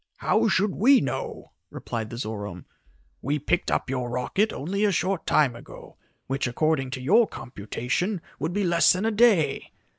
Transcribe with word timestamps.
"How 0.17 0.47
should 0.47 0.73
we 0.73 0.99
know?" 0.99 1.51
replied 1.69 2.09
the 2.09 2.17
Zorome. 2.17 2.65
"We 3.21 3.37
picked 3.37 3.69
up 3.69 3.87
your 3.87 4.09
rocket 4.09 4.51
only 4.51 4.83
a 4.83 4.91
short 4.91 5.27
time 5.27 5.55
ago, 5.55 5.95
which, 6.25 6.47
according 6.47 6.89
to 6.97 7.01
your 7.01 7.27
computation, 7.27 8.19
would 8.39 8.51
be 8.51 8.63
less 8.63 8.91
than 8.93 9.05
a 9.05 9.11
day. 9.11 9.69